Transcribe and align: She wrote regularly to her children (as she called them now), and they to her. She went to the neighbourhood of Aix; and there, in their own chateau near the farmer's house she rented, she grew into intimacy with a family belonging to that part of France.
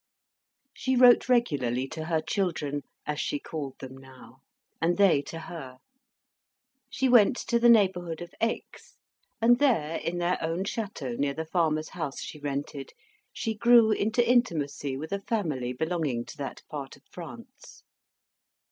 She 0.73 0.95
wrote 0.95 1.29
regularly 1.29 1.87
to 1.89 2.05
her 2.05 2.21
children 2.21 2.81
(as 3.05 3.19
she 3.19 3.37
called 3.37 3.77
them 3.77 3.95
now), 3.95 4.41
and 4.81 4.97
they 4.97 5.21
to 5.27 5.41
her. 5.41 5.77
She 6.89 7.07
went 7.07 7.35
to 7.49 7.59
the 7.59 7.69
neighbourhood 7.69 8.19
of 8.19 8.33
Aix; 8.41 8.97
and 9.39 9.59
there, 9.59 9.97
in 9.97 10.17
their 10.17 10.41
own 10.41 10.63
chateau 10.63 11.13
near 11.19 11.35
the 11.35 11.45
farmer's 11.45 11.89
house 11.89 12.19
she 12.19 12.39
rented, 12.39 12.93
she 13.31 13.53
grew 13.53 13.91
into 13.91 14.27
intimacy 14.27 14.97
with 14.97 15.11
a 15.11 15.21
family 15.21 15.71
belonging 15.71 16.25
to 16.25 16.37
that 16.37 16.63
part 16.67 16.95
of 16.97 17.03
France. 17.11 17.83